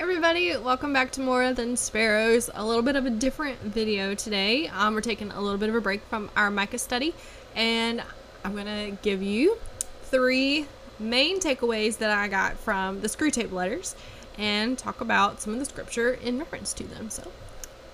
everybody, 0.00 0.56
welcome 0.56 0.94
back 0.94 1.12
to 1.12 1.20
More 1.20 1.52
Than 1.52 1.76
Sparrows. 1.76 2.48
A 2.54 2.64
little 2.64 2.82
bit 2.82 2.96
of 2.96 3.04
a 3.04 3.10
different 3.10 3.60
video 3.60 4.14
today. 4.14 4.66
Um, 4.68 4.94
we're 4.94 5.02
taking 5.02 5.30
a 5.30 5.38
little 5.38 5.58
bit 5.58 5.68
of 5.68 5.74
a 5.74 5.80
break 5.82 6.02
from 6.06 6.30
our 6.34 6.50
Micah 6.50 6.78
study, 6.78 7.14
and 7.54 8.02
I'm 8.42 8.56
gonna 8.56 8.92
give 9.02 9.22
you 9.22 9.58
three 10.04 10.64
main 10.98 11.38
takeaways 11.38 11.98
that 11.98 12.10
I 12.10 12.28
got 12.28 12.56
from 12.56 13.02
the 13.02 13.08
Screwtape 13.08 13.52
Letters 13.52 13.94
and 14.38 14.78
talk 14.78 15.02
about 15.02 15.42
some 15.42 15.52
of 15.52 15.58
the 15.58 15.66
scripture 15.66 16.14
in 16.14 16.38
reference 16.38 16.72
to 16.74 16.84
them. 16.84 17.10
So 17.10 17.30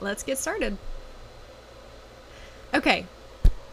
let's 0.00 0.23
get 0.23 0.38
started. 0.38 0.79
Okay, 2.73 3.07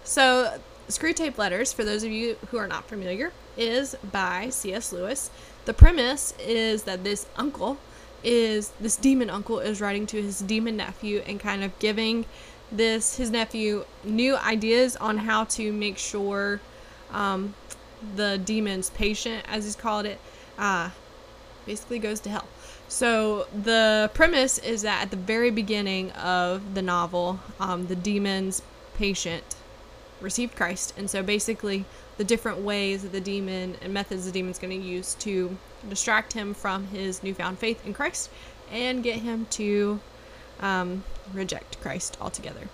so 0.03 0.59
Screwtape 0.87 1.37
Letters, 1.37 1.71
for 1.71 1.83
those 1.83 2.03
of 2.03 2.09
you 2.09 2.37
who 2.49 2.57
are 2.57 2.67
not 2.67 2.85
familiar, 2.85 3.31
is 3.55 3.95
by 4.11 4.49
C.S. 4.49 4.91
Lewis. 4.91 5.29
The 5.65 5.73
premise 5.73 6.33
is 6.39 6.83
that 6.83 7.03
this 7.03 7.27
uncle 7.37 7.77
is 8.23 8.71
this 8.79 8.95
demon 8.95 9.29
uncle 9.29 9.59
is 9.59 9.81
writing 9.81 10.05
to 10.07 10.21
his 10.21 10.39
demon 10.39 10.77
nephew 10.77 11.21
and 11.27 11.39
kind 11.39 11.63
of 11.63 11.77
giving 11.79 12.25
this 12.71 13.17
his 13.17 13.29
nephew 13.29 13.85
new 14.03 14.35
ideas 14.37 14.95
on 14.95 15.19
how 15.19 15.43
to 15.43 15.71
make 15.71 15.97
sure 15.97 16.59
um, 17.11 17.53
the 18.15 18.39
demon's 18.43 18.89
patient, 18.89 19.45
as 19.47 19.63
he's 19.65 19.75
called 19.75 20.05
it, 20.05 20.19
uh, 20.57 20.89
basically 21.65 21.99
goes 21.99 22.19
to 22.21 22.29
hell. 22.29 22.47
So 22.87 23.47
the 23.53 24.11
premise 24.13 24.57
is 24.57 24.81
that 24.81 25.03
at 25.03 25.11
the 25.11 25.17
very 25.17 25.51
beginning 25.51 26.11
of 26.11 26.73
the 26.73 26.81
novel, 26.81 27.39
um, 27.59 27.87
the 27.87 27.95
demon's 27.95 28.61
patient 28.95 29.55
received 30.21 30.55
Christ, 30.55 30.93
and 30.97 31.09
so 31.09 31.23
basically 31.23 31.85
the 32.17 32.23
different 32.23 32.59
ways 32.59 33.03
that 33.03 33.11
the 33.11 33.21
demon 33.21 33.75
and 33.81 33.93
methods 33.93 34.25
the 34.25 34.31
demon's 34.31 34.59
going 34.59 34.79
to 34.79 34.87
use 34.87 35.15
to 35.15 35.57
distract 35.89 36.33
him 36.33 36.53
from 36.53 36.87
his 36.87 37.23
newfound 37.23 37.59
faith 37.59 37.85
in 37.85 37.93
Christ 37.93 38.29
and 38.71 39.03
get 39.03 39.17
him 39.17 39.47
to 39.51 39.99
um, 40.59 41.03
reject 41.33 41.79
Christ 41.81 42.17
altogether. 42.21 42.69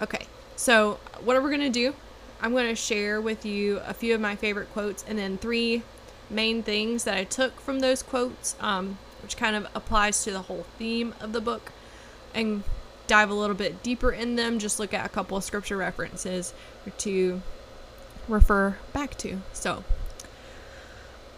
Okay, 0.00 0.26
so 0.56 1.00
what 1.22 1.36
are 1.36 1.40
we 1.40 1.50
going 1.50 1.60
to 1.60 1.70
do? 1.70 1.94
I'm 2.40 2.52
going 2.52 2.68
to 2.68 2.76
share 2.76 3.20
with 3.20 3.44
you 3.44 3.80
a 3.84 3.92
few 3.92 4.14
of 4.14 4.20
my 4.20 4.36
favorite 4.36 4.72
quotes 4.72 5.04
and 5.08 5.18
then 5.18 5.38
three 5.38 5.82
main 6.30 6.62
things 6.62 7.04
that 7.04 7.16
I 7.16 7.24
took 7.24 7.60
from 7.60 7.80
those 7.80 8.02
quotes, 8.02 8.54
um, 8.60 8.98
which 9.22 9.36
kind 9.36 9.56
of 9.56 9.66
applies 9.74 10.22
to 10.24 10.30
the 10.30 10.42
whole 10.42 10.66
theme 10.78 11.14
of 11.20 11.32
the 11.32 11.40
book, 11.40 11.72
and 12.34 12.62
dive 13.06 13.30
a 13.30 13.34
little 13.34 13.56
bit 13.56 13.82
deeper 13.82 14.12
in 14.12 14.36
them. 14.36 14.58
Just 14.58 14.78
look 14.78 14.94
at 14.94 15.04
a 15.04 15.08
couple 15.08 15.36
of 15.36 15.42
scripture 15.42 15.76
references 15.76 16.54
to 16.98 17.42
refer 18.28 18.76
back 18.92 19.16
to. 19.18 19.40
So, 19.52 19.82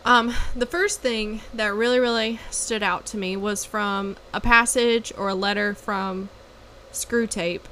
um, 0.05 0.34
the 0.56 0.67
first 0.67 1.01
thing 1.01 1.41
that 1.53 1.75
really, 1.75 2.01
really 2.01 2.41
stood 2.51 2.83
out 2.83 3.06
to 3.06 3.17
me 3.17 3.37
was 3.37 3.65
from 3.65 4.17
a 4.33 4.41
passage 4.41 5.12
or 5.17 5.29
a 5.29 5.34
letter 5.34 5.75
from 5.75 6.31
Screwtape. 6.93 7.62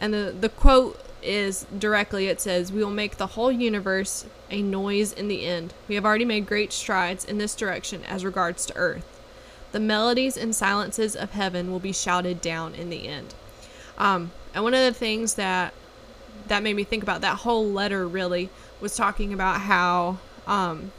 And 0.00 0.14
the, 0.14 0.34
the 0.38 0.48
quote 0.48 1.00
is 1.22 1.66
directly 1.76 2.28
it 2.28 2.40
says, 2.40 2.70
We 2.70 2.84
will 2.84 2.90
make 2.90 3.16
the 3.16 3.28
whole 3.28 3.50
universe 3.50 4.26
a 4.50 4.62
noise 4.62 5.12
in 5.12 5.28
the 5.28 5.44
end. 5.44 5.74
We 5.88 5.96
have 5.96 6.04
already 6.04 6.24
made 6.24 6.46
great 6.46 6.72
strides 6.72 7.24
in 7.24 7.38
this 7.38 7.56
direction 7.56 8.04
as 8.04 8.24
regards 8.24 8.64
to 8.66 8.76
Earth. 8.76 9.04
The 9.72 9.80
melodies 9.80 10.36
and 10.36 10.54
silences 10.54 11.16
of 11.16 11.32
heaven 11.32 11.70
will 11.70 11.80
be 11.80 11.92
shouted 11.92 12.40
down 12.40 12.74
in 12.74 12.90
the 12.90 13.08
end. 13.08 13.34
Um, 13.98 14.30
and 14.54 14.62
one 14.62 14.74
of 14.74 14.80
the 14.80 14.98
things 14.98 15.34
that 15.34 15.74
that 16.46 16.62
made 16.62 16.76
me 16.76 16.84
think 16.84 17.02
about 17.02 17.22
that 17.22 17.38
whole 17.38 17.68
letter 17.68 18.06
really 18.06 18.50
was 18.80 18.94
talking 18.94 19.32
about 19.32 19.62
how 19.62 20.18
um, 20.46 20.92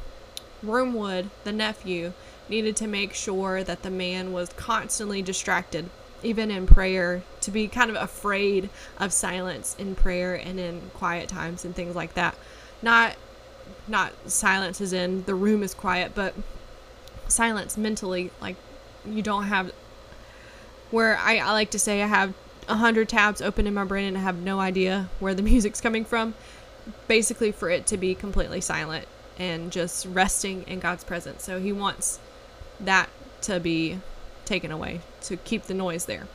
Wormwood, 0.67 1.29
the 1.43 1.51
nephew, 1.51 2.13
needed 2.49 2.75
to 2.77 2.87
make 2.87 3.13
sure 3.13 3.63
that 3.63 3.83
the 3.83 3.89
man 3.89 4.31
was 4.31 4.49
constantly 4.53 5.21
distracted, 5.21 5.89
even 6.23 6.51
in 6.51 6.67
prayer, 6.67 7.23
to 7.41 7.51
be 7.51 7.67
kind 7.67 7.89
of 7.89 7.95
afraid 7.95 8.69
of 8.99 9.11
silence 9.11 9.75
in 9.79 9.95
prayer 9.95 10.35
and 10.35 10.59
in 10.59 10.81
quiet 10.93 11.29
times 11.29 11.65
and 11.65 11.75
things 11.75 11.95
like 11.95 12.13
that. 12.13 12.35
Not 12.81 13.15
not 13.87 14.13
silence 14.29 14.79
is 14.79 14.93
in 14.93 15.23
the 15.23 15.35
room 15.35 15.63
is 15.63 15.73
quiet, 15.73 16.11
but 16.13 16.33
silence 17.27 17.77
mentally, 17.77 18.31
like 18.41 18.55
you 19.05 19.21
don't 19.21 19.43
have 19.43 19.71
where 20.91 21.17
I, 21.17 21.37
I 21.37 21.51
like 21.51 21.71
to 21.71 21.79
say 21.79 22.01
I 22.01 22.07
have 22.07 22.33
a 22.67 22.75
hundred 22.75 23.09
tabs 23.09 23.41
open 23.41 23.67
in 23.67 23.73
my 23.73 23.83
brain 23.83 24.05
and 24.05 24.17
I 24.17 24.21
have 24.21 24.37
no 24.37 24.59
idea 24.59 25.09
where 25.19 25.33
the 25.33 25.41
music's 25.51 25.81
coming 25.81 26.05
from. 26.05 26.33
Basically 27.07 27.51
for 27.51 27.69
it 27.69 27.85
to 27.87 27.97
be 27.97 28.15
completely 28.15 28.61
silent 28.61 29.07
and 29.37 29.71
just 29.71 30.05
resting 30.07 30.63
in 30.63 30.79
God's 30.79 31.03
presence. 31.03 31.43
So 31.43 31.59
he 31.59 31.71
wants 31.71 32.19
that 32.79 33.09
to 33.41 33.59
be 33.59 33.99
taken 34.45 34.71
away, 34.71 35.01
to 35.21 35.37
keep 35.37 35.63
the 35.63 35.73
noise 35.73 36.05
there. 36.05 36.27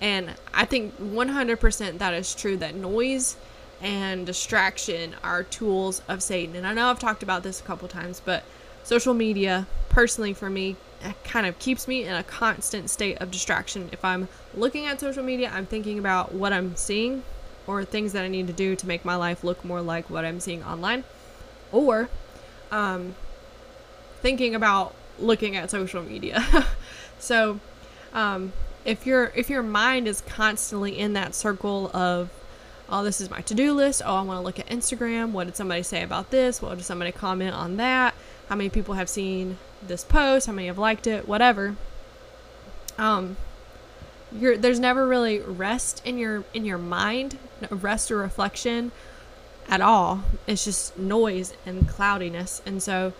And 0.00 0.34
I 0.52 0.64
think 0.64 0.98
100% 1.00 1.98
that 1.98 2.14
is 2.14 2.34
true 2.34 2.56
that 2.58 2.74
noise 2.74 3.36
and 3.80 4.26
distraction 4.26 5.14
are 5.22 5.42
tools 5.42 6.02
of 6.08 6.22
Satan. 6.22 6.56
And 6.56 6.66
I 6.66 6.74
know 6.74 6.88
I've 6.88 6.98
talked 6.98 7.22
about 7.22 7.42
this 7.42 7.60
a 7.60 7.64
couple 7.64 7.88
times, 7.88 8.20
but 8.24 8.44
social 8.84 9.14
media, 9.14 9.66
personally 9.88 10.32
for 10.32 10.50
me, 10.50 10.76
kind 11.24 11.46
of 11.46 11.58
keeps 11.58 11.86
me 11.86 12.04
in 12.04 12.14
a 12.14 12.22
constant 12.22 12.90
state 12.90 13.18
of 13.18 13.30
distraction. 13.30 13.88
If 13.92 14.04
I'm 14.04 14.28
looking 14.54 14.86
at 14.86 15.00
social 15.00 15.22
media, 15.22 15.50
I'm 15.52 15.66
thinking 15.66 15.98
about 15.98 16.32
what 16.32 16.52
I'm 16.52 16.76
seeing 16.76 17.22
or 17.66 17.84
things 17.84 18.12
that 18.12 18.24
I 18.24 18.28
need 18.28 18.46
to 18.46 18.52
do 18.52 18.76
to 18.76 18.86
make 18.86 19.04
my 19.04 19.16
life 19.16 19.44
look 19.44 19.64
more 19.64 19.82
like 19.82 20.08
what 20.08 20.24
I'm 20.24 20.40
seeing 20.40 20.62
online. 20.62 21.04
Or 21.72 22.08
um, 22.70 23.14
thinking 24.20 24.54
about 24.54 24.94
looking 25.18 25.56
at 25.56 25.70
social 25.70 26.02
media. 26.02 26.44
so, 27.18 27.60
um, 28.12 28.52
if 28.84 29.06
your 29.06 29.32
if 29.34 29.50
your 29.50 29.62
mind 29.62 30.06
is 30.08 30.20
constantly 30.22 30.98
in 30.98 31.12
that 31.14 31.34
circle 31.34 31.90
of, 31.94 32.30
oh, 32.88 33.02
this 33.02 33.20
is 33.20 33.30
my 33.30 33.40
to 33.42 33.54
do 33.54 33.72
list. 33.72 34.02
Oh, 34.04 34.14
I 34.14 34.22
want 34.22 34.38
to 34.38 34.44
look 34.44 34.58
at 34.58 34.66
Instagram. 34.68 35.32
What 35.32 35.44
did 35.44 35.56
somebody 35.56 35.82
say 35.82 36.02
about 36.02 36.30
this? 36.30 36.62
What 36.62 36.76
did 36.76 36.84
somebody 36.84 37.12
comment 37.12 37.54
on 37.54 37.76
that? 37.76 38.14
How 38.48 38.56
many 38.56 38.70
people 38.70 38.94
have 38.94 39.08
seen 39.08 39.58
this 39.82 40.04
post? 40.04 40.46
How 40.46 40.52
many 40.52 40.68
have 40.68 40.78
liked 40.78 41.06
it? 41.06 41.26
Whatever. 41.26 41.76
Um, 42.96 43.36
you're, 44.32 44.56
there's 44.56 44.80
never 44.80 45.06
really 45.06 45.40
rest 45.40 46.02
in 46.04 46.18
your 46.18 46.44
in 46.54 46.64
your 46.64 46.78
mind, 46.78 47.38
rest 47.70 48.10
or 48.10 48.18
reflection 48.18 48.92
at 49.68 49.80
all. 49.80 50.22
It's 50.46 50.64
just 50.64 50.98
noise 50.98 51.54
and 51.64 51.88
cloudiness. 51.88 52.62
And 52.64 52.82
so 52.82 53.12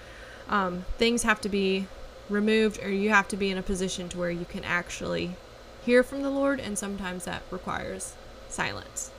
um, 0.49 0.85
things 0.99 1.23
have 1.23 1.41
to 1.43 1.49
be 1.49 1.87
removed 2.29 2.83
or 2.83 2.91
you 2.91 3.11
have 3.11 3.29
to 3.29 3.37
be 3.37 3.51
in 3.51 3.59
a 3.59 3.63
position 3.63 4.09
to 4.11 4.19
where 4.19 4.31
you 4.31 4.45
can 4.45 4.65
actually 4.65 5.37
hear 5.85 6.03
from 6.03 6.23
the 6.23 6.31
Lord. 6.31 6.61
And 6.61 6.79
sometimes 6.79 7.25
that 7.25 7.43
requires 7.51 8.15
silence. 8.49 9.11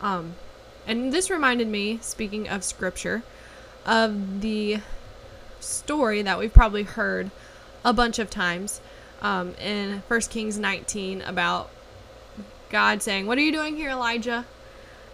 Um, 0.00 0.34
and 0.86 1.12
this 1.12 1.30
reminded 1.30 1.68
me, 1.68 1.98
speaking 2.02 2.48
of 2.48 2.62
scripture, 2.62 3.22
of 3.84 4.40
the 4.40 4.80
story 5.60 6.22
that 6.22 6.38
we've 6.38 6.52
probably 6.52 6.84
heard 6.84 7.30
a 7.84 7.92
bunch 7.92 8.18
of 8.18 8.30
times 8.30 8.80
um, 9.22 9.54
in 9.54 10.02
1 10.08 10.20
Kings 10.22 10.58
19 10.58 11.22
about 11.22 11.70
God 12.70 13.02
saying, 13.02 13.26
What 13.26 13.38
are 13.38 13.42
you 13.42 13.52
doing 13.52 13.76
here, 13.76 13.90
Elijah? 13.90 14.44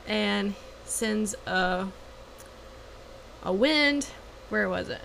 And 0.07 0.55
sends 0.85 1.35
a 1.47 1.89
a 3.43 3.53
wind. 3.53 4.09
Where 4.49 4.69
was 4.69 4.89
it? 4.89 5.03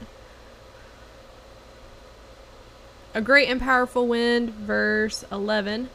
A 3.14 3.22
great 3.22 3.50
and 3.50 3.60
powerful 3.60 4.08
wind, 4.08 4.52
verse 4.52 5.24
11, 5.32 5.90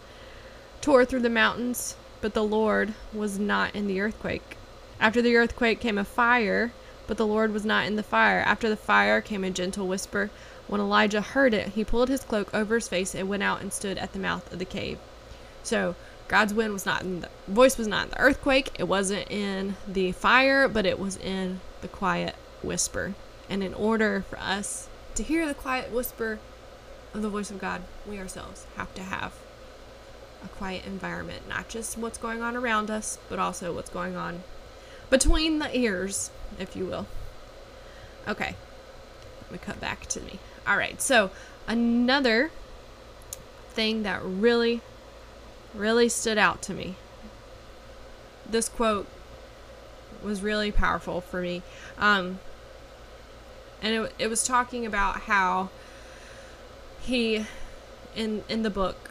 tore 0.80 1.04
through 1.04 1.20
the 1.20 1.30
mountains, 1.30 1.94
but 2.20 2.34
the 2.34 2.42
Lord 2.42 2.94
was 3.12 3.38
not 3.38 3.74
in 3.76 3.86
the 3.86 4.00
earthquake. 4.00 4.56
After 4.98 5.22
the 5.22 5.36
earthquake 5.36 5.80
came 5.80 5.98
a 5.98 6.04
fire, 6.04 6.72
but 7.06 7.16
the 7.18 7.26
Lord 7.26 7.52
was 7.52 7.64
not 7.64 7.86
in 7.86 7.96
the 7.96 8.02
fire. 8.02 8.40
After 8.40 8.68
the 8.68 8.76
fire 8.76 9.20
came 9.20 9.44
a 9.44 9.50
gentle 9.50 9.86
whisper. 9.86 10.30
When 10.66 10.80
Elijah 10.80 11.20
heard 11.20 11.54
it, 11.54 11.68
he 11.68 11.84
pulled 11.84 12.08
his 12.08 12.24
cloak 12.24 12.52
over 12.54 12.76
his 12.76 12.88
face 12.88 13.14
and 13.14 13.28
went 13.28 13.42
out 13.42 13.60
and 13.60 13.72
stood 13.72 13.98
at 13.98 14.12
the 14.12 14.18
mouth 14.18 14.52
of 14.52 14.58
the 14.58 14.64
cave. 14.64 14.98
So 15.62 15.94
God's 16.28 16.54
wind 16.54 16.72
was 16.72 16.86
not 16.86 17.02
in 17.02 17.20
the 17.20 17.28
voice 17.48 17.76
was 17.76 17.88
not 17.88 18.04
in 18.04 18.10
the 18.10 18.20
earthquake, 18.20 18.70
it 18.78 18.84
wasn't 18.84 19.30
in 19.30 19.76
the 19.86 20.12
fire, 20.12 20.68
but 20.68 20.86
it 20.86 20.98
was 20.98 21.16
in 21.16 21.60
the 21.80 21.88
quiet 21.88 22.34
whisper. 22.62 23.14
And 23.48 23.62
in 23.62 23.74
order 23.74 24.24
for 24.28 24.38
us 24.38 24.88
to 25.14 25.22
hear 25.22 25.46
the 25.46 25.54
quiet 25.54 25.92
whisper 25.92 26.38
of 27.12 27.22
the 27.22 27.28
voice 27.28 27.50
of 27.50 27.58
God, 27.58 27.82
we 28.08 28.18
ourselves 28.18 28.66
have 28.76 28.94
to 28.94 29.02
have 29.02 29.34
a 30.44 30.48
quiet 30.48 30.86
environment, 30.86 31.48
not 31.48 31.68
just 31.68 31.98
what's 31.98 32.18
going 32.18 32.42
on 32.42 32.56
around 32.56 32.90
us, 32.90 33.18
but 33.28 33.38
also 33.38 33.74
what's 33.74 33.90
going 33.90 34.16
on 34.16 34.42
between 35.10 35.58
the 35.58 35.76
ears, 35.76 36.30
if 36.58 36.74
you 36.74 36.86
will. 36.86 37.06
Okay. 38.26 38.56
Let 39.42 39.52
me 39.52 39.58
cut 39.58 39.80
back 39.80 40.06
to 40.06 40.20
me. 40.20 40.38
All 40.66 40.76
right. 40.76 41.00
So, 41.02 41.30
another 41.68 42.50
thing 43.70 44.02
that 44.04 44.22
really 44.24 44.80
really 45.74 46.08
stood 46.08 46.38
out 46.38 46.62
to 46.62 46.74
me. 46.74 46.96
This 48.48 48.68
quote 48.68 49.06
was 50.22 50.42
really 50.42 50.70
powerful 50.70 51.20
for 51.20 51.40
me. 51.40 51.62
Um, 51.98 52.38
and 53.80 53.94
it, 53.94 54.14
it 54.18 54.26
was 54.28 54.44
talking 54.44 54.86
about 54.86 55.22
how 55.22 55.70
he 57.00 57.46
in 58.14 58.44
in 58.48 58.62
the 58.62 58.70
book 58.70 59.10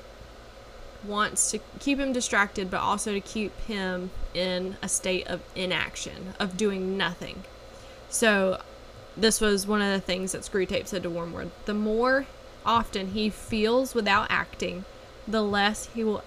wants 1.03 1.51
to 1.51 1.59
keep 1.79 1.99
him 1.99 2.13
distracted, 2.13 2.69
but 2.69 2.79
also 2.79 3.11
to 3.11 3.19
keep 3.19 3.59
him 3.61 4.11
in 4.33 4.77
a 4.81 4.87
state 4.87 5.27
of 5.27 5.41
inaction, 5.55 6.33
of 6.39 6.55
doing 6.55 6.97
nothing. 6.97 7.43
So, 8.09 8.61
this 9.17 9.41
was 9.41 9.65
one 9.65 9.81
of 9.81 9.91
the 9.91 9.99
things 9.99 10.31
that 10.31 10.41
Screwtape 10.41 10.87
said 10.87 11.03
to 11.03 11.09
Wormwood. 11.09 11.51
The 11.65 11.73
more 11.73 12.27
often 12.65 13.09
he 13.09 13.29
feels 13.29 13.95
without 13.95 14.27
acting, 14.29 14.85
the 15.27 15.41
less 15.41 15.87
he 15.87 16.03
will 16.03 16.23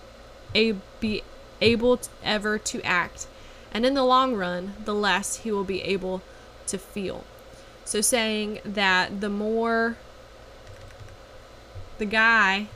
a- 0.55 0.77
be 1.01 1.23
able 1.61 1.99
to 1.99 2.09
ever 2.23 2.59
to 2.59 2.83
act. 2.83 3.27
And 3.73 3.85
in 3.85 3.95
the 3.95 4.05
long 4.05 4.35
run, 4.35 4.75
the 4.85 4.95
less 4.95 5.37
he 5.37 5.51
will 5.51 5.65
be 5.65 5.83
able 5.83 6.23
to 6.69 6.79
feel. 6.79 7.25
So, 7.85 8.01
saying 8.01 8.61
that 8.65 9.21
the 9.21 9.29
more 9.29 9.97
the 11.99 12.07
guy 12.07 12.69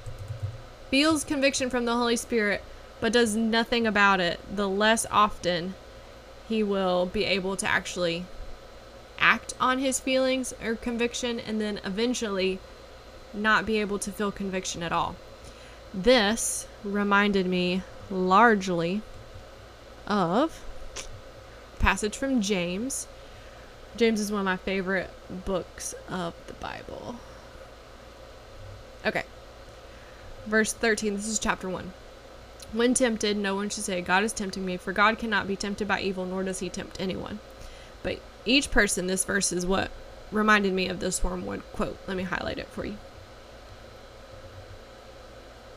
feels 0.90 1.24
conviction 1.24 1.70
from 1.70 1.84
the 1.84 1.96
Holy 1.96 2.16
Spirit 2.16 2.62
but 3.00 3.12
does 3.12 3.36
nothing 3.36 3.86
about 3.86 4.20
it, 4.20 4.40
the 4.54 4.68
less 4.68 5.06
often 5.10 5.74
he 6.48 6.62
will 6.62 7.06
be 7.06 7.24
able 7.24 7.56
to 7.56 7.68
actually 7.68 8.24
act 9.18 9.54
on 9.60 9.78
his 9.78 10.00
feelings 10.00 10.54
or 10.64 10.74
conviction 10.74 11.38
and 11.38 11.60
then 11.60 11.80
eventually 11.84 12.58
not 13.32 13.66
be 13.66 13.78
able 13.78 13.98
to 13.98 14.10
feel 14.10 14.32
conviction 14.32 14.82
at 14.82 14.92
all. 14.92 15.16
This 15.94 16.66
reminded 16.84 17.46
me 17.46 17.82
largely 18.10 19.02
of 20.06 20.64
passage 21.78 22.16
from 22.16 22.40
James. 22.40 23.06
James 23.96 24.20
is 24.20 24.30
one 24.30 24.40
of 24.40 24.44
my 24.44 24.56
favorite 24.56 25.10
books 25.44 25.94
of 26.08 26.34
the 26.46 26.52
Bible. 26.54 27.16
Okay. 29.04 29.24
Verse 30.46 30.72
13, 30.72 31.14
this 31.14 31.26
is 31.26 31.38
chapter 31.38 31.68
1. 31.68 31.92
When 32.72 32.94
tempted, 32.94 33.36
no 33.36 33.54
one 33.54 33.70
should 33.70 33.84
say, 33.84 34.02
God 34.02 34.24
is 34.24 34.32
tempting 34.32 34.64
me, 34.64 34.76
for 34.76 34.92
God 34.92 35.18
cannot 35.18 35.48
be 35.48 35.56
tempted 35.56 35.88
by 35.88 36.00
evil, 36.00 36.26
nor 36.26 36.42
does 36.42 36.60
he 36.60 36.68
tempt 36.68 37.00
anyone. 37.00 37.38
But 38.02 38.20
each 38.44 38.70
person, 38.70 39.06
this 39.06 39.24
verse 39.24 39.52
is 39.52 39.64
what 39.64 39.90
reminded 40.30 40.74
me 40.74 40.88
of 40.88 41.00
this 41.00 41.24
Wormwood 41.24 41.62
quote. 41.72 41.98
Let 42.06 42.16
me 42.16 42.24
highlight 42.24 42.58
it 42.58 42.68
for 42.68 42.84
you. 42.84 42.98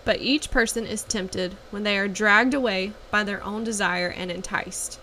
But 0.03 0.21
each 0.21 0.50
person 0.50 0.86
is 0.88 1.03
tempted 1.03 1.56
when 1.69 1.83
they 1.83 1.98
are 1.98 2.07
dragged 2.07 2.53
away 2.53 2.94
by 3.12 3.24
their 3.24 3.44
own 3.44 3.63
desire 3.63 4.07
and 4.07 4.31
enticed. 4.31 5.00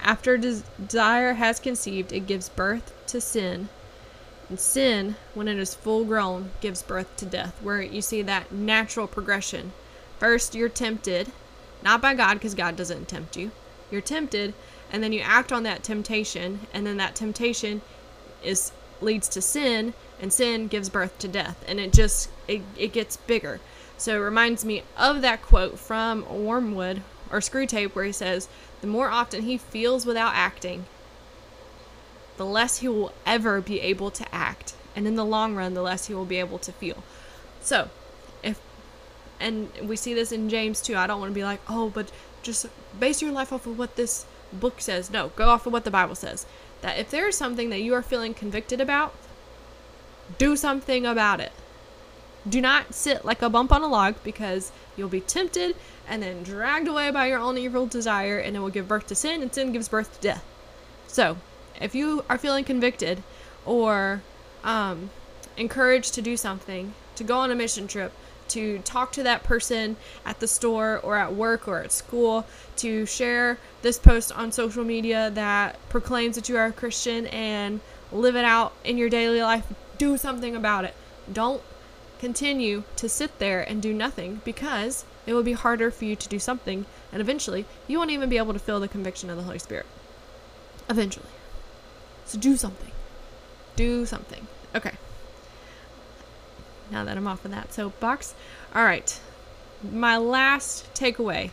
After 0.00 0.36
desire 0.36 1.32
has 1.34 1.58
conceived, 1.58 2.12
it 2.12 2.26
gives 2.26 2.48
birth 2.48 2.92
to 3.08 3.20
sin. 3.20 3.68
And 4.48 4.60
sin, 4.60 5.16
when 5.32 5.48
it 5.48 5.58
is 5.58 5.74
full 5.74 6.04
grown, 6.04 6.50
gives 6.60 6.82
birth 6.82 7.16
to 7.16 7.26
death, 7.26 7.54
where 7.62 7.80
you 7.80 8.02
see 8.02 8.20
that 8.22 8.52
natural 8.52 9.06
progression. 9.06 9.72
First, 10.18 10.54
you're 10.54 10.68
tempted, 10.68 11.32
not 11.82 12.02
by 12.02 12.14
God, 12.14 12.34
because 12.34 12.54
God 12.54 12.76
doesn't 12.76 13.08
tempt 13.08 13.36
you. 13.36 13.50
You're 13.90 14.00
tempted, 14.00 14.54
and 14.92 15.02
then 15.02 15.12
you 15.12 15.20
act 15.20 15.50
on 15.50 15.62
that 15.62 15.82
temptation, 15.82 16.60
and 16.72 16.86
then 16.86 16.98
that 16.98 17.14
temptation 17.14 17.80
is 18.42 18.72
leads 19.00 19.28
to 19.30 19.42
sin, 19.42 19.94
and 20.20 20.32
sin 20.32 20.68
gives 20.68 20.88
birth 20.88 21.18
to 21.18 21.28
death. 21.28 21.64
And 21.66 21.80
it 21.80 21.92
just 21.92 22.28
it, 22.46 22.62
it 22.76 22.92
gets 22.92 23.16
bigger. 23.16 23.60
So 23.96 24.16
it 24.16 24.24
reminds 24.24 24.64
me 24.64 24.82
of 24.96 25.22
that 25.22 25.42
quote 25.42 25.78
from 25.78 26.24
Wormwood 26.24 27.02
or 27.30 27.38
Screwtape 27.38 27.94
where 27.94 28.04
he 28.04 28.12
says, 28.12 28.48
The 28.80 28.86
more 28.86 29.08
often 29.08 29.42
he 29.42 29.56
feels 29.56 30.04
without 30.04 30.34
acting, 30.34 30.86
the 32.36 32.46
less 32.46 32.78
he 32.78 32.88
will 32.88 33.12
ever 33.24 33.60
be 33.60 33.80
able 33.80 34.10
to 34.10 34.34
act. 34.34 34.74
And 34.96 35.06
in 35.06 35.16
the 35.16 35.24
long 35.24 35.54
run, 35.54 35.74
the 35.74 35.82
less 35.82 36.06
he 36.06 36.14
will 36.14 36.24
be 36.24 36.38
able 36.38 36.58
to 36.58 36.72
feel. 36.72 37.02
So, 37.60 37.90
if, 38.42 38.60
and 39.40 39.70
we 39.82 39.96
see 39.96 40.14
this 40.14 40.32
in 40.32 40.48
James 40.48 40.80
too, 40.80 40.96
I 40.96 41.06
don't 41.06 41.20
want 41.20 41.30
to 41.30 41.34
be 41.34 41.44
like, 41.44 41.60
oh, 41.68 41.90
but 41.90 42.10
just 42.42 42.66
base 42.98 43.22
your 43.22 43.32
life 43.32 43.52
off 43.52 43.66
of 43.66 43.78
what 43.78 43.96
this 43.96 44.26
book 44.52 44.80
says. 44.80 45.10
No, 45.10 45.28
go 45.34 45.48
off 45.48 45.66
of 45.66 45.72
what 45.72 45.84
the 45.84 45.90
Bible 45.90 46.14
says. 46.14 46.46
That 46.82 46.98
if 46.98 47.10
there 47.10 47.28
is 47.28 47.36
something 47.36 47.70
that 47.70 47.80
you 47.80 47.94
are 47.94 48.02
feeling 48.02 48.34
convicted 48.34 48.80
about, 48.80 49.14
do 50.38 50.56
something 50.56 51.06
about 51.06 51.40
it. 51.40 51.52
Do 52.48 52.60
not 52.60 52.94
sit 52.94 53.24
like 53.24 53.40
a 53.40 53.48
bump 53.48 53.72
on 53.72 53.82
a 53.82 53.86
log 53.86 54.16
because 54.22 54.70
you'll 54.96 55.08
be 55.08 55.20
tempted 55.20 55.76
and 56.06 56.22
then 56.22 56.42
dragged 56.42 56.88
away 56.88 57.10
by 57.10 57.26
your 57.28 57.38
own 57.38 57.56
evil 57.56 57.86
desire 57.86 58.38
and 58.38 58.54
it 58.54 58.60
will 58.60 58.68
give 58.68 58.88
birth 58.88 59.06
to 59.06 59.14
sin 59.14 59.40
and 59.40 59.52
sin 59.52 59.72
gives 59.72 59.88
birth 59.88 60.14
to 60.14 60.20
death. 60.20 60.44
So, 61.06 61.38
if 61.80 61.94
you 61.94 62.24
are 62.28 62.38
feeling 62.38 62.64
convicted 62.64 63.22
or 63.64 64.22
um, 64.62 65.10
encouraged 65.56 66.14
to 66.14 66.22
do 66.22 66.36
something, 66.36 66.94
to 67.16 67.24
go 67.24 67.38
on 67.38 67.50
a 67.50 67.54
mission 67.54 67.88
trip, 67.88 68.12
to 68.48 68.78
talk 68.80 69.12
to 69.12 69.22
that 69.22 69.42
person 69.42 69.96
at 70.26 70.40
the 70.40 70.46
store 70.46 71.00
or 71.02 71.16
at 71.16 71.34
work 71.34 71.66
or 71.66 71.80
at 71.80 71.92
school, 71.92 72.46
to 72.76 73.06
share 73.06 73.58
this 73.82 73.98
post 73.98 74.32
on 74.32 74.52
social 74.52 74.84
media 74.84 75.30
that 75.30 75.78
proclaims 75.88 76.36
that 76.36 76.48
you 76.48 76.56
are 76.56 76.66
a 76.66 76.72
Christian 76.72 77.26
and 77.28 77.80
live 78.12 78.36
it 78.36 78.44
out 78.44 78.72
in 78.84 78.98
your 78.98 79.08
daily 79.08 79.40
life, 79.40 79.66
do 79.98 80.16
something 80.18 80.54
about 80.54 80.84
it. 80.84 80.94
Don't 81.32 81.62
continue 82.18 82.84
to 82.96 83.08
sit 83.08 83.38
there 83.38 83.62
and 83.62 83.82
do 83.82 83.92
nothing 83.92 84.40
because 84.44 85.04
it 85.26 85.34
will 85.34 85.42
be 85.42 85.52
harder 85.52 85.90
for 85.90 86.04
you 86.04 86.16
to 86.16 86.28
do 86.28 86.38
something, 86.38 86.86
and 87.12 87.20
eventually 87.20 87.64
you 87.86 87.98
won't 87.98 88.10
even 88.10 88.28
be 88.28 88.38
able 88.38 88.52
to 88.52 88.58
feel 88.58 88.80
the 88.80 88.88
conviction 88.88 89.30
of 89.30 89.36
the 89.36 89.42
Holy 89.42 89.58
Spirit. 89.58 89.86
Eventually. 90.88 91.28
So 92.24 92.38
do 92.38 92.56
something. 92.56 92.90
Do 93.76 94.06
something. 94.06 94.46
Okay. 94.74 94.92
Now 96.90 97.04
that 97.04 97.16
I'm 97.16 97.26
off 97.26 97.44
of 97.44 97.50
that 97.50 97.72
soapbox. 97.72 98.34
All 98.74 98.84
right. 98.84 99.18
My 99.82 100.16
last 100.16 100.92
takeaway. 100.94 101.50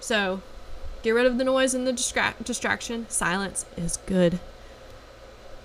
So, 0.00 0.42
get 1.02 1.12
rid 1.12 1.26
of 1.26 1.38
the 1.38 1.44
noise 1.44 1.74
and 1.74 1.86
the 1.86 1.92
distra- 1.92 2.42
distraction. 2.44 3.06
Silence 3.08 3.64
is 3.76 3.96
good 3.98 4.40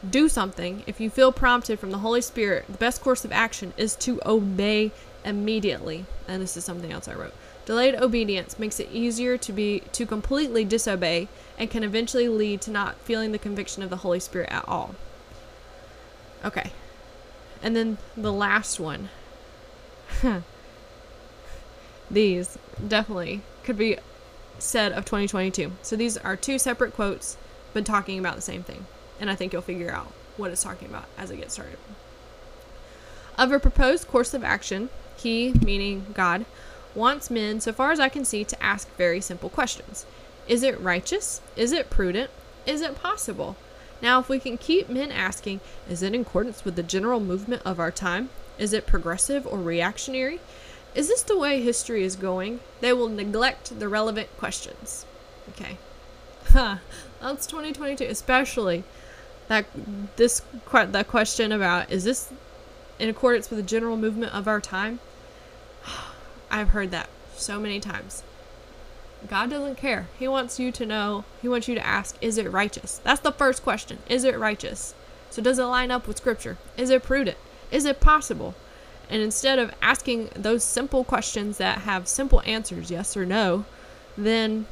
do 0.07 0.29
something, 0.29 0.83
if 0.87 0.99
you 0.99 1.09
feel 1.09 1.31
prompted 1.31 1.79
from 1.79 1.91
the 1.91 1.99
Holy 1.99 2.21
Spirit, 2.21 2.65
the 2.67 2.77
best 2.77 3.01
course 3.01 3.25
of 3.25 3.31
action 3.31 3.73
is 3.77 3.95
to 3.97 4.21
obey 4.25 4.91
immediately. 5.25 6.05
And 6.27 6.41
this 6.41 6.55
is 6.55 6.63
something 6.63 6.91
else 6.91 7.07
I 7.07 7.15
wrote. 7.15 7.33
Delayed 7.65 7.95
obedience 7.95 8.57
makes 8.57 8.79
it 8.79 8.89
easier 8.91 9.37
to 9.37 9.53
be 9.53 9.81
to 9.91 10.05
completely 10.05 10.65
disobey 10.65 11.27
and 11.57 11.69
can 11.69 11.83
eventually 11.83 12.27
lead 12.27 12.61
to 12.61 12.71
not 12.71 12.95
feeling 13.01 13.31
the 13.31 13.37
conviction 13.37 13.83
of 13.83 13.89
the 13.89 13.97
Holy 13.97 14.19
Spirit 14.19 14.49
at 14.51 14.67
all. 14.67 14.95
Okay. 16.43 16.71
And 17.61 17.75
then 17.75 17.97
the 18.15 18.33
last 18.33 18.79
one. 18.79 19.09
these 22.09 22.57
definitely 22.87 23.41
could 23.63 23.77
be 23.77 23.97
said 24.57 24.91
of 24.93 25.05
2022. 25.05 25.73
So 25.81 25.95
these 25.95 26.17
are 26.17 26.35
two 26.35 26.57
separate 26.57 26.93
quotes, 26.93 27.37
but 27.73 27.85
talking 27.85 28.17
about 28.17 28.35
the 28.35 28.41
same 28.41 28.63
thing 28.63 28.85
and 29.19 29.29
I 29.29 29.35
think 29.35 29.53
you'll 29.53 29.61
figure 29.61 29.91
out 29.91 30.11
what 30.37 30.51
it's 30.51 30.63
talking 30.63 30.87
about 30.87 31.05
as 31.17 31.31
it 31.31 31.37
gets 31.37 31.53
started. 31.53 31.77
Of 33.37 33.51
a 33.51 33.59
proposed 33.59 34.07
course 34.07 34.33
of 34.33 34.43
action, 34.43 34.89
he, 35.17 35.53
meaning 35.53 36.07
God, 36.13 36.45
wants 36.95 37.29
men, 37.29 37.59
so 37.61 37.71
far 37.71 37.91
as 37.91 37.99
I 37.99 38.09
can 38.09 38.25
see, 38.25 38.43
to 38.43 38.63
ask 38.63 38.93
very 38.95 39.21
simple 39.21 39.49
questions. 39.49 40.05
Is 40.47 40.63
it 40.63 40.79
righteous? 40.79 41.41
Is 41.55 41.71
it 41.71 41.89
prudent? 41.89 42.31
Is 42.65 42.81
it 42.81 42.95
possible? 42.95 43.55
Now, 44.01 44.19
if 44.19 44.29
we 44.29 44.39
can 44.39 44.57
keep 44.57 44.89
men 44.89 45.11
asking, 45.11 45.59
is 45.89 46.01
it 46.01 46.15
in 46.15 46.21
accordance 46.21 46.65
with 46.65 46.75
the 46.75 46.83
general 46.83 47.19
movement 47.19 47.61
of 47.65 47.79
our 47.79 47.91
time? 47.91 48.29
Is 48.57 48.73
it 48.73 48.87
progressive 48.87 49.45
or 49.45 49.59
reactionary? 49.59 50.39
Is 50.95 51.07
this 51.07 51.21
the 51.21 51.37
way 51.37 51.61
history 51.61 52.03
is 52.03 52.15
going? 52.15 52.61
They 52.81 52.93
will 52.93 53.09
neglect 53.09 53.79
the 53.79 53.87
relevant 53.87 54.35
questions. 54.37 55.05
Okay. 55.49 55.77
Huh. 56.49 56.77
That's 57.21 57.45
2022, 57.45 58.05
especially 58.05 58.83
that 59.49 59.65
this 60.15 60.41
that 60.71 61.07
question 61.07 61.51
about 61.51 61.91
is 61.91 62.05
this 62.05 62.31
in 62.97 63.09
accordance 63.09 63.49
with 63.49 63.57
the 63.57 63.63
general 63.63 63.97
movement 63.97 64.33
of 64.33 64.47
our 64.47 64.61
time? 64.61 64.99
I've 66.51 66.69
heard 66.69 66.91
that 66.91 67.09
so 67.35 67.59
many 67.59 67.79
times. 67.79 68.23
God 69.27 69.49
doesn't 69.49 69.75
care. 69.75 70.07
He 70.17 70.27
wants 70.27 70.59
you 70.59 70.71
to 70.71 70.85
know, 70.85 71.25
he 71.41 71.49
wants 71.49 71.67
you 71.67 71.75
to 71.75 71.85
ask, 71.85 72.15
is 72.21 72.37
it 72.37 72.49
righteous? 72.49 73.01
That's 73.03 73.19
the 73.19 73.33
first 73.33 73.63
question. 73.63 73.99
Is 74.07 74.23
it 74.23 74.39
righteous? 74.39 74.93
So 75.29 75.41
does 75.41 75.59
it 75.59 75.63
line 75.63 75.91
up 75.91 76.07
with 76.07 76.17
scripture? 76.17 76.57
Is 76.77 76.89
it 76.89 77.03
prudent? 77.03 77.37
Is 77.69 77.85
it 77.85 77.99
possible? 77.99 78.55
And 79.09 79.21
instead 79.21 79.59
of 79.59 79.73
asking 79.81 80.29
those 80.35 80.63
simple 80.63 81.03
questions 81.03 81.57
that 81.57 81.79
have 81.79 82.07
simple 82.07 82.41
answers, 82.45 82.91
yes 82.91 83.17
or 83.17 83.25
no, 83.25 83.65
then 84.17 84.67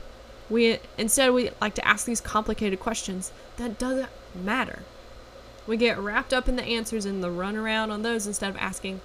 we 0.50 0.79
instead 0.98 1.31
we 1.31 1.50
like 1.60 1.75
to 1.75 1.88
ask 1.88 2.05
these 2.05 2.22
complicated 2.22 2.79
questions 2.79 3.31
that 3.57 3.77
doesn't 3.77 4.10
matter. 4.36 4.84
We 5.65 5.77
get 5.77 5.98
wrapped 5.98 6.34
up 6.34 6.48
in 6.48 6.55
the 6.55 6.63
answers 6.63 7.05
and 7.05 7.24
the 7.24 7.31
run 7.31 7.55
around 7.55 7.91
on 7.91 8.01
those 8.01 8.25
instead 8.25 8.50
of 8.50 8.57
asking 8.57 9.01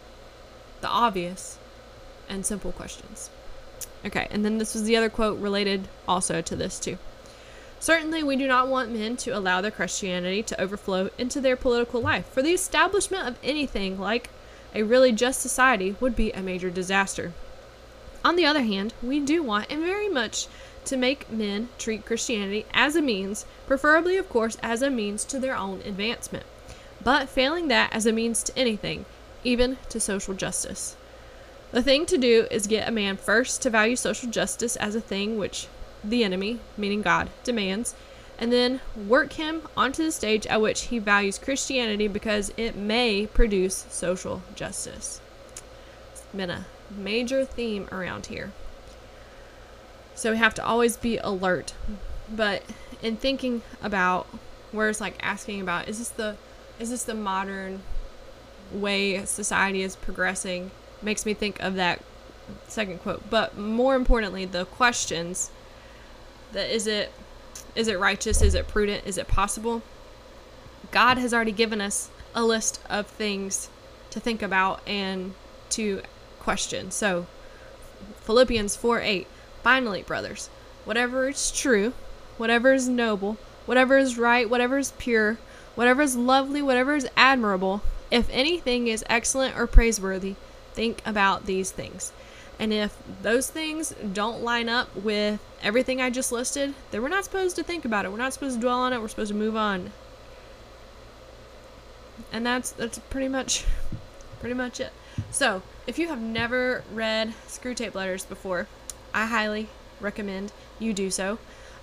the 0.80 0.88
obvious 0.88 1.58
and 2.28 2.46
simple 2.46 2.72
questions. 2.72 3.30
Okay, 4.04 4.28
and 4.30 4.44
then 4.44 4.58
this 4.58 4.74
was 4.74 4.84
the 4.84 4.96
other 4.96 5.10
quote 5.10 5.38
related 5.38 5.88
also 6.06 6.40
to 6.40 6.56
this 6.56 6.78
too. 6.78 6.98
Certainly, 7.80 8.22
we 8.22 8.36
do 8.36 8.46
not 8.46 8.68
want 8.68 8.92
men 8.92 9.16
to 9.18 9.36
allow 9.36 9.60
their 9.60 9.72
Christianity 9.72 10.42
to 10.44 10.60
overflow 10.60 11.10
into 11.18 11.40
their 11.40 11.56
political 11.56 12.00
life. 12.00 12.26
For 12.26 12.40
the 12.40 12.52
establishment 12.52 13.26
of 13.26 13.38
anything 13.42 13.98
like 13.98 14.30
A 14.74 14.84
really 14.84 15.12
just 15.12 15.40
society 15.40 15.96
would 16.00 16.16
be 16.16 16.30
a 16.32 16.42
major 16.42 16.70
disaster. 16.70 17.32
On 18.24 18.36
the 18.36 18.46
other 18.46 18.62
hand, 18.62 18.94
we 19.02 19.18
do 19.20 19.42
want, 19.42 19.70
and 19.70 19.82
very 19.82 20.08
much, 20.08 20.46
to 20.84 20.96
make 20.96 21.30
men 21.30 21.68
treat 21.78 22.04
Christianity 22.04 22.66
as 22.72 22.96
a 22.96 23.02
means, 23.02 23.46
preferably, 23.66 24.16
of 24.16 24.28
course, 24.28 24.56
as 24.62 24.82
a 24.82 24.90
means 24.90 25.24
to 25.26 25.38
their 25.38 25.56
own 25.56 25.80
advancement, 25.82 26.44
but 27.02 27.28
failing 27.28 27.68
that 27.68 27.92
as 27.92 28.06
a 28.06 28.12
means 28.12 28.42
to 28.44 28.58
anything, 28.58 29.04
even 29.44 29.78
to 29.88 30.00
social 30.00 30.34
justice. 30.34 30.96
The 31.72 31.82
thing 31.82 32.04
to 32.06 32.18
do 32.18 32.46
is 32.50 32.66
get 32.66 32.88
a 32.88 32.92
man 32.92 33.16
first 33.16 33.62
to 33.62 33.70
value 33.70 33.96
social 33.96 34.28
justice 34.28 34.76
as 34.76 34.94
a 34.94 35.00
thing 35.00 35.38
which 35.38 35.68
the 36.04 36.24
enemy, 36.24 36.60
meaning 36.76 37.00
God, 37.00 37.30
demands, 37.44 37.94
and 38.38 38.52
then 38.52 38.80
work 39.08 39.34
him 39.34 39.62
onto 39.76 40.02
the 40.02 40.12
stage 40.12 40.46
at 40.48 40.60
which 40.60 40.82
he 40.84 40.98
values 40.98 41.38
Christianity 41.38 42.08
because 42.08 42.52
it 42.56 42.76
may 42.76 43.26
produce 43.26 43.86
social 43.88 44.42
justice. 44.54 45.20
It's 46.12 46.22
been 46.34 46.50
a 46.50 46.66
major 46.90 47.44
theme 47.44 47.88
around 47.92 48.26
here. 48.26 48.52
So 50.14 50.32
we 50.32 50.38
have 50.38 50.54
to 50.54 50.64
always 50.64 50.96
be 50.96 51.18
alert. 51.18 51.74
But 52.30 52.62
in 53.02 53.16
thinking 53.16 53.62
about 53.82 54.26
where 54.70 54.88
it's 54.88 55.00
like 55.00 55.16
asking 55.20 55.60
about 55.60 55.88
is 55.88 55.98
this 55.98 56.08
the 56.08 56.36
is 56.78 56.90
this 56.90 57.04
the 57.04 57.14
modern 57.14 57.82
way 58.72 59.24
society 59.24 59.82
is 59.82 59.96
progressing 59.96 60.70
makes 61.02 61.26
me 61.26 61.34
think 61.34 61.60
of 61.60 61.74
that 61.74 62.02
second 62.68 63.00
quote. 63.00 63.28
But 63.28 63.56
more 63.56 63.94
importantly, 63.94 64.44
the 64.44 64.64
questions 64.64 65.50
that 66.52 66.74
is 66.74 66.86
it 66.86 67.12
is 67.74 67.88
it 67.88 67.98
righteous? 67.98 68.42
Is 68.42 68.54
it 68.54 68.68
prudent? 68.68 69.06
Is 69.06 69.18
it 69.18 69.28
possible? 69.28 69.82
God 70.90 71.18
has 71.18 71.32
already 71.32 71.52
given 71.52 71.80
us 71.80 72.10
a 72.34 72.44
list 72.44 72.80
of 72.88 73.06
things 73.06 73.68
to 74.10 74.20
think 74.20 74.42
about 74.42 74.86
and 74.86 75.34
to 75.70 76.02
question. 76.38 76.90
So, 76.90 77.26
Philippians 78.20 78.76
4 78.76 79.00
8. 79.00 79.26
Finally, 79.62 80.02
brothers, 80.02 80.48
whatever 80.84 81.28
is 81.28 81.50
true, 81.52 81.92
whatever 82.36 82.72
is 82.72 82.88
noble, 82.88 83.36
whatever 83.66 83.96
is 83.96 84.18
right, 84.18 84.48
whatever 84.48 84.78
is 84.78 84.92
pure, 84.98 85.38
whatever 85.74 86.02
is 86.02 86.16
lovely, 86.16 86.60
whatever 86.60 86.94
is 86.94 87.08
admirable, 87.16 87.82
if 88.10 88.28
anything 88.30 88.88
is 88.88 89.04
excellent 89.08 89.56
or 89.56 89.66
praiseworthy, 89.66 90.34
think 90.74 91.00
about 91.06 91.46
these 91.46 91.70
things. 91.70 92.12
And 92.58 92.72
if 92.72 92.96
those 93.22 93.48
things 93.48 93.94
don't 94.12 94.42
line 94.42 94.68
up 94.68 94.94
with 94.94 95.40
everything 95.62 96.00
I 96.00 96.10
just 96.10 96.30
listed, 96.30 96.74
then 96.90 97.02
we're 97.02 97.08
not 97.08 97.24
supposed 97.24 97.56
to 97.56 97.62
think 97.62 97.84
about 97.84 98.04
it. 98.04 98.10
We're 98.10 98.18
not 98.18 98.34
supposed 98.34 98.56
to 98.56 98.60
dwell 98.60 98.80
on 98.80 98.92
it. 98.92 99.00
We're 99.00 99.08
supposed 99.08 99.32
to 99.32 99.36
move 99.36 99.56
on. 99.56 99.90
And 102.30 102.44
that's 102.44 102.70
that's 102.72 102.98
pretty 102.98 103.28
much 103.28 103.64
pretty 104.40 104.54
much 104.54 104.80
it. 104.80 104.92
So, 105.30 105.62
if 105.86 105.98
you 105.98 106.08
have 106.08 106.20
never 106.20 106.84
read 106.92 107.34
Screwtape 107.46 107.94
Letters 107.94 108.24
before, 108.24 108.66
I 109.14 109.26
highly 109.26 109.68
recommend 110.00 110.52
you 110.78 110.92
do 110.92 111.10
so. 111.10 111.38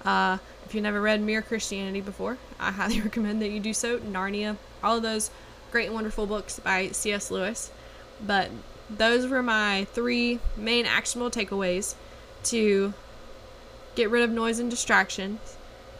Uh, 0.05 0.37
if 0.65 0.73
you've 0.73 0.83
never 0.83 1.01
read 1.01 1.21
Mere 1.21 1.41
Christianity 1.41 2.01
before, 2.01 2.37
I 2.59 2.71
highly 2.71 3.01
recommend 3.09 3.41
that 3.41 3.49
you 3.49 3.59
do 3.59 3.73
so. 3.73 3.99
Narnia, 3.99 4.57
all 4.83 4.97
of 4.97 5.03
those 5.03 5.31
great 5.71 5.85
and 5.85 5.95
wonderful 5.95 6.25
books 6.25 6.59
by 6.59 6.89
C.S. 6.89 7.31
Lewis. 7.31 7.71
But 8.25 8.49
those 8.89 9.27
were 9.27 9.43
my 9.43 9.85
three 9.93 10.39
main 10.57 10.85
actionable 10.85 11.31
takeaways 11.31 11.95
to 12.45 12.93
get 13.95 14.09
rid 14.09 14.23
of 14.23 14.31
noise 14.31 14.59
and 14.59 14.69
distraction, 14.69 15.39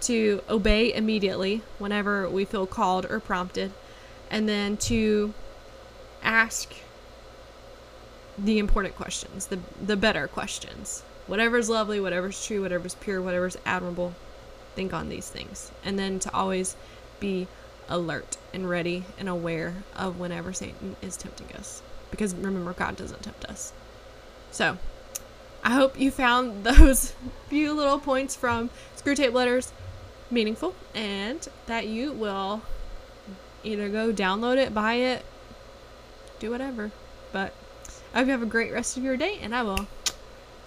to 0.02 0.42
obey 0.50 0.94
immediately 0.94 1.62
whenever 1.78 2.30
we 2.30 2.46
feel 2.46 2.66
called 2.66 3.06
or 3.10 3.20
prompted, 3.20 3.72
and 4.32 4.48
then 4.48 4.78
to 4.78 5.34
ask 6.24 6.74
the 8.38 8.58
important 8.60 8.96
questions, 8.96 9.48
the 9.48 9.60
the 9.86 9.98
better 9.98 10.28
questions. 10.28 11.04
Whatever's 11.30 11.70
lovely, 11.70 12.00
whatever's 12.00 12.46
true, 12.46 12.62
whatever's 12.62 12.96
pure, 12.96 13.22
whatever's 13.22 13.58
admirable, 13.66 14.16
think 14.76 14.94
on 14.94 15.10
these 15.10 15.30
things. 15.30 15.72
And 15.84 15.98
then 15.98 16.20
to 16.20 16.34
always 16.34 16.76
be 17.20 17.48
alert 17.88 18.38
and 18.54 18.70
ready 18.70 19.06
and 19.18 19.30
aware 19.30 19.76
of 19.96 20.20
whenever 20.20 20.52
Satan 20.52 20.96
is 21.02 21.16
tempting 21.16 21.56
us 21.56 21.82
because 22.12 22.36
remember, 22.36 22.74
God 22.74 22.96
doesn't 22.96 23.24
tempt 23.24 23.46
us. 23.46 23.74
So, 24.52 24.78
I 25.64 25.72
hope 25.72 26.00
you 26.00 26.12
found 26.12 26.64
those 26.64 27.14
few 27.48 27.74
little 27.74 28.00
points 28.00 28.36
from 28.36 28.70
Screwtape 28.98 29.34
Letters 29.34 29.72
meaningful 30.32 30.76
and 30.94 31.48
that 31.66 31.88
you 31.88 32.12
will 32.12 32.62
either 33.64 33.90
go 33.90 34.14
download 34.14 34.58
it, 34.58 34.74
buy 34.74 34.96
it, 34.96 35.26
do 36.40 36.52
whatever. 36.52 36.92
But 37.32 37.54
I 38.14 38.20
hope 38.20 38.28
you 38.28 38.32
have 38.32 38.42
a 38.42 38.48
great 38.48 38.72
rest 38.72 38.98
of 38.98 39.04
your 39.04 39.18
day, 39.18 39.38
and 39.42 39.54
I 39.54 39.64
will 39.64 39.88